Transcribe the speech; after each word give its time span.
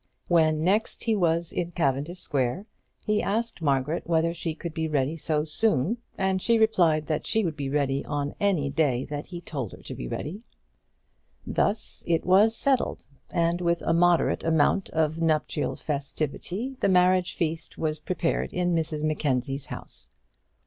When 0.27 0.63
next 0.63 1.03
he 1.03 1.15
was 1.15 1.51
in 1.51 1.73
Cavendish 1.73 2.19
Square 2.21 2.65
he 3.05 3.21
asked 3.21 3.61
Margaret 3.61 4.07
whether 4.07 4.33
she 4.33 4.55
could 4.55 4.73
be 4.73 4.87
ready 4.87 5.15
so 5.15 5.43
soon, 5.43 5.97
and 6.17 6.41
she 6.41 6.57
replied 6.57 7.05
that 7.05 7.27
she 7.27 7.45
would 7.45 7.55
be 7.55 7.69
ready 7.69 8.03
on 8.05 8.33
any 8.39 8.67
day 8.71 9.05
that 9.05 9.27
he 9.27 9.41
told 9.41 9.73
her 9.73 9.83
to 9.83 9.93
be 9.93 10.07
ready. 10.07 10.41
Thus 11.45 12.03
it 12.07 12.25
was 12.25 12.55
settled, 12.57 13.05
and 13.31 13.61
with 13.61 13.83
a 13.83 13.93
moderate 13.93 14.43
amount 14.43 14.89
of 14.89 15.21
nuptial 15.21 15.75
festivity 15.75 16.77
the 16.79 16.89
marriage 16.89 17.35
feast 17.35 17.77
was 17.77 17.99
prepared 17.99 18.51
in 18.53 18.73
Mrs 18.73 19.03
Mackenzie's 19.03 19.67
house. 19.67 20.09